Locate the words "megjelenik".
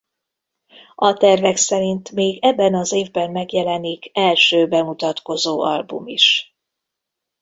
3.31-4.09